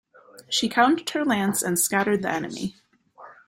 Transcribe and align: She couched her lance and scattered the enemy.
She 0.49 0.67
couched 0.67 1.11
her 1.11 1.23
lance 1.23 1.61
and 1.61 1.77
scattered 1.77 2.23
the 2.23 2.31
enemy. 2.31 2.73